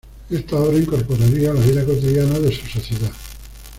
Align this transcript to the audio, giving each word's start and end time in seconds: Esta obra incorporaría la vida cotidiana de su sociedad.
Esta 0.31 0.55
obra 0.55 0.79
incorporaría 0.79 1.53
la 1.53 1.61
vida 1.61 1.85
cotidiana 1.85 2.39
de 2.39 2.51
su 2.51 2.65
sociedad. 2.65 3.11